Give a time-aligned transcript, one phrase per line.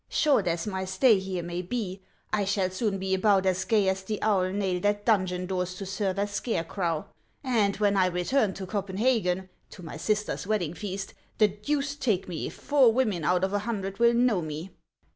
[0.09, 2.01] Short as my stay here may be,
[2.33, 5.85] I shall soon be about as gay as the owl nailed at donjon doors to
[5.85, 7.05] serve as scare crow,
[7.43, 12.47] and when I return to Copenhagen, to my sister's wedding feast, the deuce take me
[12.47, 14.71] if four women out of a hundred will know me